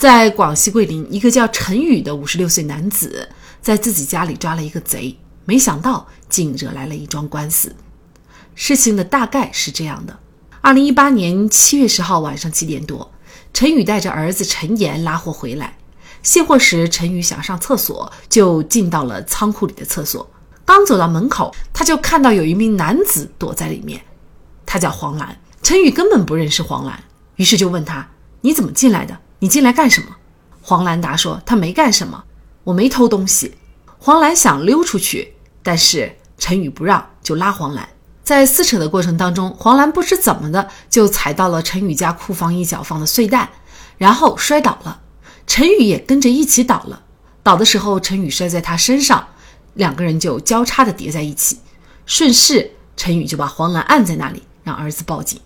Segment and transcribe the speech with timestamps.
[0.00, 3.28] 在广西桂林，一个叫陈宇的五十六岁男子
[3.60, 5.14] 在自己家里抓了一个贼，
[5.44, 7.76] 没想到竟惹来了一桩官司。
[8.54, 10.18] 事情的大概是这样的：
[10.62, 13.12] 二零一八年七月十号晚上七点多，
[13.52, 15.76] 陈宇带着儿子陈岩拉货回来，
[16.22, 20.30] 卸货时陈宇想上厕所，就进到了仓库里的厕所。
[20.64, 24.00] 刚走到门口，他就看到有一名男子躲在里面，
[24.64, 25.38] 他叫黄兰。
[25.62, 27.04] 陈宇根本不认识黄兰，
[27.36, 28.08] 于是就问他
[28.40, 30.16] ：“你怎么进来的？”你进来干什么？
[30.62, 32.24] 黄兰达说：“他没干什么，
[32.62, 33.54] 我没偷东西。”
[33.98, 37.88] 黄兰想溜出去，但是陈宇不让，就拉黄兰。
[38.22, 43.48] 在撕扯的过程当中，黄兰不知怎么的就踩到了陈宇家库房一角放的碎蛋，
[43.96, 45.00] 然后摔倒了。
[45.46, 47.02] 陈宇也跟着一起倒了。
[47.42, 49.28] 倒的时候，陈宇摔在他身上，
[49.72, 51.58] 两个人就交叉的叠在一起。
[52.04, 55.40] 顺势，陈宇就把黄兰按在那里，让儿子报警。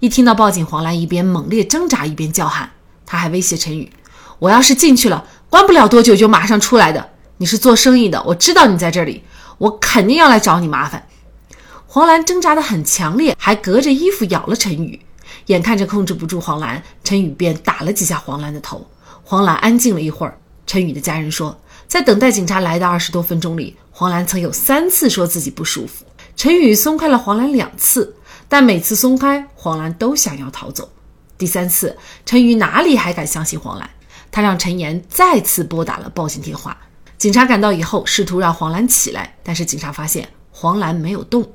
[0.00, 2.72] 一听到报警，黄兰一边猛烈挣扎，一边叫喊。
[3.06, 3.90] 他还威胁陈宇
[4.40, 7.08] ：“我要是进去了，关不了多久就马上出来的。
[7.38, 9.22] 你是做生意的，我知道你在这里，
[9.58, 11.06] 我肯定要来找你麻烦。”
[11.86, 15.00] 黄兰挣扎得很强烈，还隔着衣服咬了陈宇。
[15.46, 18.86] 眼看着控制不住黄兰，陈宇便打了几下黄兰的头。
[19.22, 20.36] 黄兰安静了一会儿。
[20.66, 26.04] 陈宇的家人说，在等待警察来的二十多分钟里，黄兰曾有三次说自己不舒服。
[26.36, 28.16] 陈宇松开了黄兰两次，
[28.48, 30.90] 但每次松开，黄兰都想要逃走。
[31.38, 33.88] 第三次，陈宇哪里还敢相信黄兰？
[34.30, 36.76] 他让陈岩再次拨打了报警电话。
[37.18, 41.46] 警察赶到以后，试图让黄兰起来，但是警察发现黄兰没有动。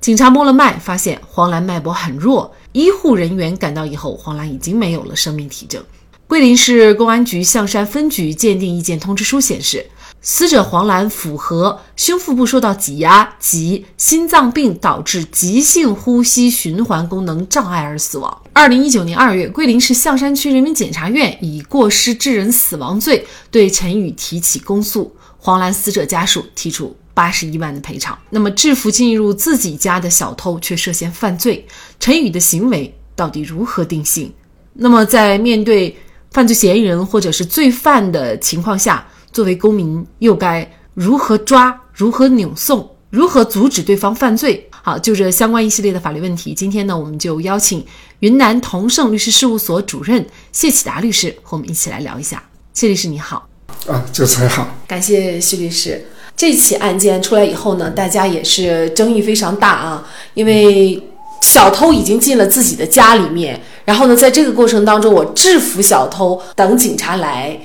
[0.00, 2.54] 警察摸了脉，发现黄兰脉搏很弱。
[2.72, 5.82] 医护人员赶到以后，黄兰已经没有了生命体征。
[6.26, 9.86] 桂林市公安局象山分局鉴定意见通知书显示。
[10.26, 18.40] 死者黄兰符合胸腹部受到挤压及心脏病导致急性呼吸循环功能障碍而死亡。
[18.54, 28.16] 二零一九年二月，桂林市象山区人民检察院以过失致人死亡罪对陈宇提起公诉，黄兰死者家属提出八十一万的赔偿。
[28.30, 31.66] 那么，制服进入自己家的小偷却涉嫌犯罪，
[31.98, 34.32] 陈宇的行为到底如何定性？
[34.74, 35.94] 那么，在面对
[36.30, 39.04] 犯罪嫌疑人或者是罪犯的情况下？
[39.32, 41.76] 作为公民，又该如何抓？
[41.92, 42.88] 如何扭送？
[43.10, 44.70] 如何阻止对方犯罪？
[44.86, 47.82] 好，就这相关一系列的法律问题，今天呢，我们就邀请
[48.18, 52.44] 云南同盛律师事务所主任谢启达律师和我们一起来聊一下。
[52.74, 53.48] 谢律师你好，
[53.86, 56.04] 啊，主持人好，感谢谢律师。
[56.36, 61.02] 这起案件出来以后呢，大家也是争议非常大啊，因为
[61.40, 67.58] 小偷已经进了自己的家里面，然后呢，在这个过程当中，我制服小偷，等警察来。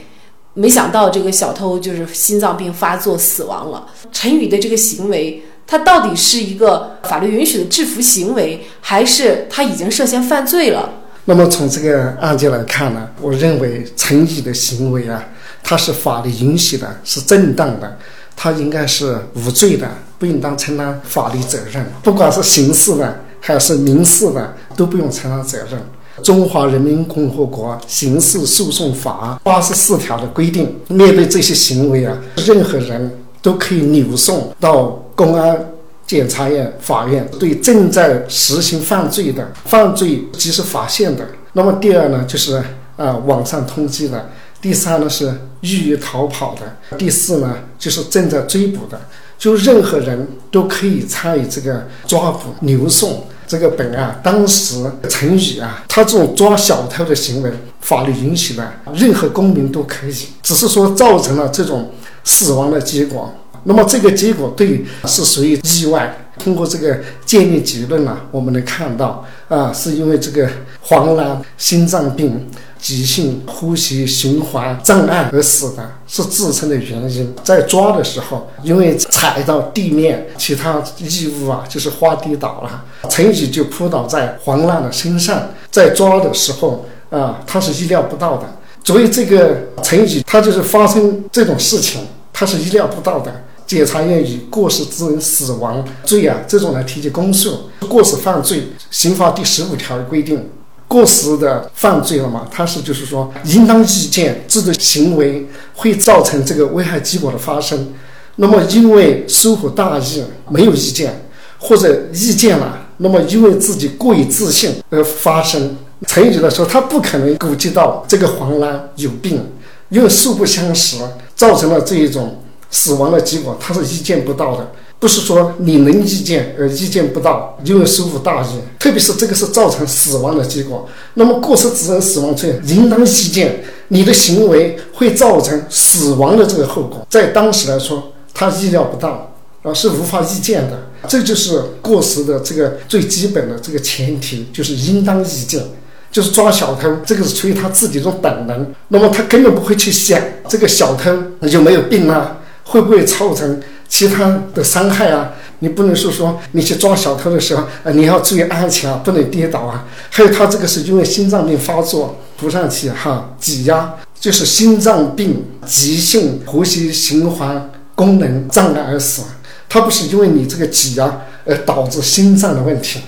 [0.56, 3.88] 没想到这个小偷就是心脏病发作死亡了。
[4.12, 10.90] 陈宇的这个行为，他到底是一个法律允许的制服行为，还是他已经涉嫌犯罪了？
[11.26, 15.24] 那么从这个案件来看呢，我认为陈宇的行为啊，
[15.62, 18.00] 他是法律允许的，是正当的，
[18.36, 19.88] 他应该是无罪的，
[20.18, 25.80] 不应当承担法律责任，不管是刑事的还是民事的，都不用承担责任。
[26.24, 35.74] 中华人民共和国刑事诉讼法八十四条的规定，面对这些行为啊，任何人都可以扭送到公安、
[36.08, 41.28] 检察院、法院，对正在实行犯罪的、犯罪及时发现的。
[41.52, 42.56] 那么第二呢，就是
[42.96, 44.18] 啊网上通缉的；
[44.62, 45.30] 第三呢是
[45.60, 48.98] 欲逃跑的；第四呢就是正在追捕的。
[49.38, 53.26] 就任何人都可以参与这个抓捕、扭送。
[53.46, 61.92] 这个本案当时陈宇啊，他这种抓小偷的行为，法律允许的，任何公民都可以，只是说造成了这种
[62.24, 63.34] 死亡的结果。
[63.64, 66.16] 那么这个结果对是属于意外。
[66.40, 70.50] 通过这个鉴定结论啊，我们能看到啊，是因为这个
[70.82, 72.48] 黄兰心脏病。
[72.80, 77.36] 急性呼吸循环障碍而死的，是自身的原因。
[77.44, 85.50] 在抓的时候，因为踩到地面，其他异物啊，就是花跌倒了，陈宇就扑倒在黄兰的身上。
[85.70, 88.50] 在抓的时候啊，他是意料不到的。
[88.86, 93.44] 所以这个陈宇他就是发生这种事情，他是意料不到的。
[93.70, 98.64] 检察院以过失致人死亡罪啊，这种来提起公诉，过失犯罪。
[98.90, 100.44] 刑法第十五条规定。
[100.88, 105.46] 过失的犯罪了嘛，他是就是说应当预见自的行为
[105.76, 107.94] 会造成这个危害结果的发生。
[108.38, 111.30] 那么因为疏忽大意没有意见，
[111.60, 115.78] 或者意见了，那么因为自己过于自信而发生。
[116.08, 119.46] 成语来说，他不可能估计到这个黄兰有病，
[119.90, 120.98] 因为素不相识，
[121.36, 124.72] 造成了这一种死亡的结果，他是意见不到的。
[125.00, 130.86] 不是说你能意见而意见不到，因为疏忽大意，特别是这个是造成死亡的结果。
[131.14, 139.32] 那么过失致人死亡罪，应当意见你的行为会造成死亡的这个后果，在当时来说，他意料不到
[139.64, 140.78] 啊，是无法预见的。
[141.08, 145.64] 这就是过失的这个最基本的这个前提，就是应当意见，
[146.12, 148.74] 就是抓小偷，这个是出于他自己的本能。
[148.90, 151.10] 那么他根本不会去想这个小偷
[151.44, 152.38] 有没有病啊，
[152.70, 153.62] 会不会造成。
[153.92, 155.32] 其他的伤害啊，
[155.62, 159.84] 你不能是说你去抓小偷的时候，呃，你要注意安全啊，不能跌倒啊。
[160.12, 169.32] 还有他这个是因为心脏病发作，涂上去哈，挤压就是心脏病急性呼吸循环功能障碍而死亡，
[169.68, 173.00] 他不是因为你这个挤压而导致心脏的问题，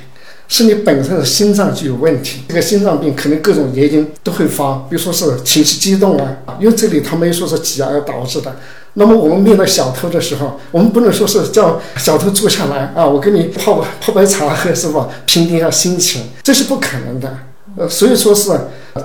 [0.51, 2.41] 是你本身的心脏就有问题。
[2.49, 8.53] 这个心脏病可能各种原因都会发，比如说是情绪激动啊，因为这里他没说是挤压而导致的。
[8.95, 15.07] 那么我们面对小偷的时候，我们不能说是叫小偷坐下来啊，我给你泡泡杯茶喝，是吧？
[15.25, 17.33] 平定一下心情，这是不可能的。
[17.77, 18.51] 呃，所以说是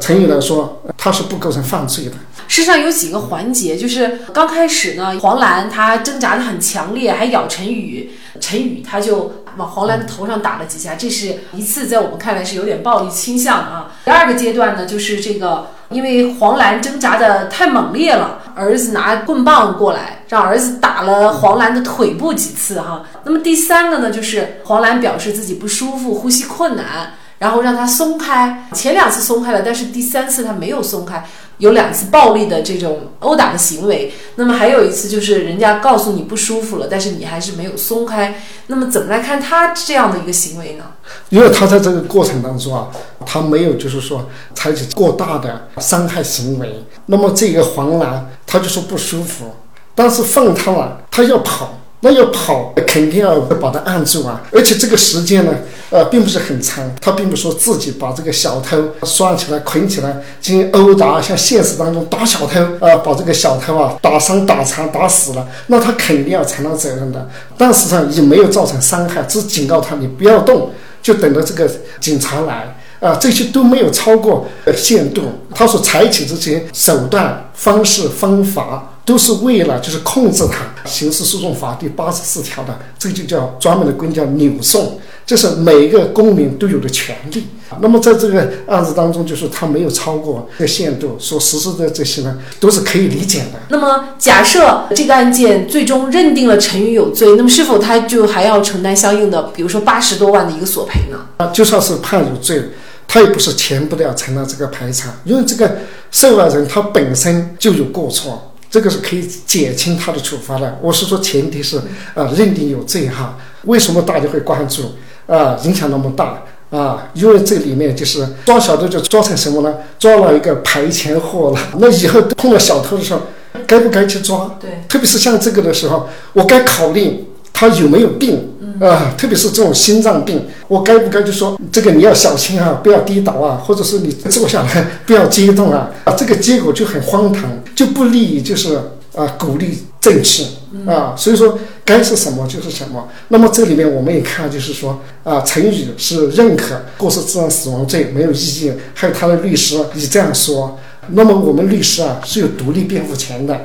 [0.00, 2.12] 成语来说，它是不构成犯罪的。
[2.48, 8.10] 实上有几个环节，就是刚开始呢，黄兰她挣扎的很强烈，还咬陈宇，
[8.40, 13.92] 陈宇他就往黄兰的头上打了几下，这是一次在我们看来是有点暴力倾向啊。
[14.04, 15.68] 第二个阶段呢，就是这个。
[15.88, 23.04] 因为黄兰挣扎的太猛烈了，儿子拿棍棒过来，让儿子打了黄兰的腿部几次哈。
[23.22, 27.12] 那么第三个呢，就是黄兰表示自己不舒服，呼吸困难。
[27.38, 31.24] 然后让他松开，前两次松开了，但是第三次他没有松开，
[31.58, 34.12] 有两次暴力的这种殴打的行为。
[34.36, 38.42] 那么还有一次就是人家告诉你不舒服了，但是你还是没有松开。
[38.66, 40.84] 那么怎么来看他这样的一个行为呢？
[41.30, 42.88] 因为他在这个过程当中啊，
[43.24, 46.84] 他没有就是说采取过大的伤害行为。
[47.06, 49.54] 那么这个黄兰他就说不舒服，
[49.94, 51.75] 但是放他了，他要跑。
[52.06, 54.40] 那要跑，肯定要把他按住啊！
[54.52, 55.52] 而且这个时间呢，
[55.90, 56.88] 呃，并不是很长。
[57.00, 67.28] 他并不说自己把这个小偷拴起来、捆起来进行殴打，像现实当中打小偷啊，把这个小偷啊打伤、打残、打死了，那他肯定要承担责任的。
[67.58, 70.70] 但实际上也没有造成伤害，只警告他你不要动，
[71.02, 71.68] 就等着这个
[71.98, 73.16] 警察来啊。
[73.16, 75.22] 这些都没有超过限度。
[75.52, 78.92] 他所采取这些手段、方式、方法。
[79.06, 80.66] 都是为了就是控制他。
[80.84, 87.46] 刑事诉讼法第八十四条的，这个就叫专门的规定叫扭送，这是每一个公民都有的权利。
[87.80, 93.60] 那么在这个案子当中，就是他没有超过这个限度，所实施的这些呢，都是可以理解的。
[93.68, 101.26] 那么假设这个案件最终认定了陈宇有罪，那么是否他就还要承担相应的，比如说八十多万的一个索赔呢？
[101.38, 102.62] 啊，就算是判有罪，
[103.08, 105.78] 他也不是全部都要承担这个赔偿，因为这个
[106.12, 108.52] 受害人他本身就有过错。
[108.76, 110.78] 这个是可以减轻他的处罚的。
[110.82, 111.78] 我是说，前提是
[112.14, 113.38] 啊，认定有罪哈。
[113.62, 114.82] 为什么大家会关注
[115.26, 115.58] 啊？
[115.64, 117.08] 影响那么大啊？
[117.14, 119.76] 因为这里面就是抓小偷，就抓成什么呢？
[119.98, 121.58] 抓了一个赔钱货了。
[121.80, 123.22] 那以后碰到小偷的时候，
[123.66, 124.58] 该不该去抓？
[124.60, 128.55] 对，特别是像这个的时候，我该考虑他有没有病。
[128.80, 138.76] 啊，特别是这种心脏病，我该不该就说这个你要小心啊，不要跌倒啊，或者是你坐下来不要激动啊，啊，这个结果就很荒唐，就不利于就是
[139.14, 140.44] 啊鼓励正视
[140.86, 143.08] 啊，所以说该是什么就是什么。
[143.28, 150.78] 那么这里面我们也看就是说啊，陈宇是认可过失致人死亡罪没有异议，还有他的律师也这样说。
[151.08, 153.58] 那么我们律师啊是有独立辩护权的，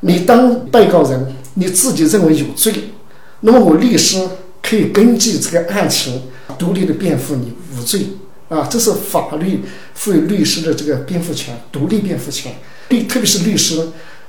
[0.00, 2.72] 你当被告人你自己认为有罪，
[3.40, 4.26] 那么我律师。
[4.68, 6.22] 可以根据这个案情
[6.58, 8.08] 独立的辩护你无罪
[8.48, 9.62] 啊，这是法律
[9.94, 12.52] 赋予律师的这个辩护权，独立辩护权。
[12.88, 13.88] 律特别是律师，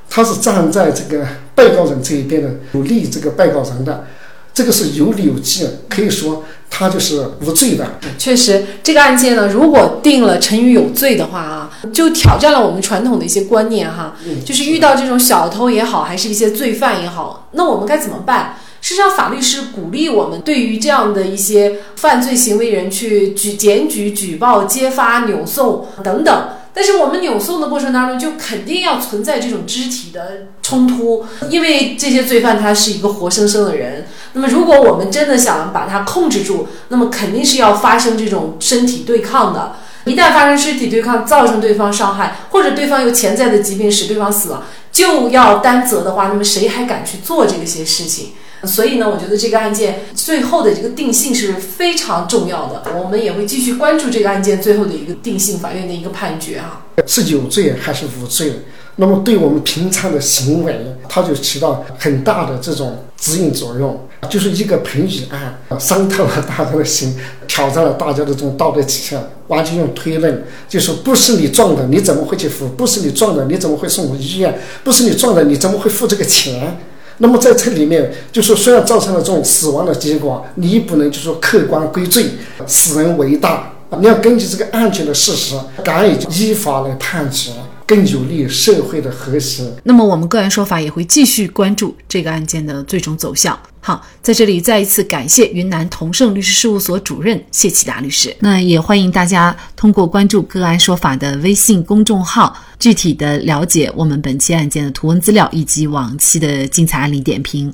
[0.09, 1.25] 他是站在这个
[1.55, 4.05] 被告人这一边的，有利这个被告人的，
[4.53, 7.85] 这个是有理有据，可以说他就是无罪的。
[8.17, 14.15] 确实，这个案件呢，如果定了陈宇有罪的话啊，就挑战了我们传统的一些观念哈，
[14.45, 18.57] 就是遇到这种小偷也好，还是一些罪犯也好，那我们该怎么办？
[18.81, 26.49] 实际上，法律是鼓励我们对于这样的一些犯罪行为人去举检举、举报、揭发、扭送等等。
[26.73, 34.05] 但是我们扭送的过程当中，就肯定要存在这种肢体的冲突，因为这些罪犯他是一个活生生的人。
[34.33, 39.77] 那么，如果我们真的想把他控制住，那么肯定是要发生这种身体对抗的。
[40.05, 48.33] 一旦发生身体对抗，造成对方伤害，或者对方有潜在的疾病使对方死亡，就要担责的话，那么谁还敢去做这些事情？
[48.63, 52.83] 所以呢，我觉得这个案件最后的这个定性是非常重要的。
[52.97, 58.53] 我们也会继续关注这个案件最后的一个定性，法院的一个判决啊，是有罪还是无罪？
[58.95, 60.75] 那么对我们平常的行为，
[61.07, 64.01] 它就起到很大的这种指引作用。
[64.27, 67.15] 就是一个彭宇案，伤透了大家的心，
[67.47, 72.67] 挑战了大家的这种道德底线，完全用推论，就是不是你撞的，你怎么会去付？
[72.69, 74.59] 不是你撞的，你怎么会送医院？
[74.83, 76.75] 不是你撞的，你怎么会付这个钱？
[77.19, 82.25] 那么在这里面，就是虽然造成了这种死亡的结果，你不能就说客观归罪，
[82.65, 87.51] 死人为大，你要根据这个案件的事实，敢于依法来判决。
[87.87, 89.63] 更有利于社会的和谐。
[89.83, 93.57] 那么，我们个案说法也会继续关注这个案件的最终走向。
[93.79, 98.35] 好，在这里再一次感谢云南同盛律师事务所主任谢启达律师。
[98.41, 107.73] 那也欢迎大家通过关注个案说法的微信公众号，具体的了解我们本期案件的图文资料以及往期的精彩案例点评。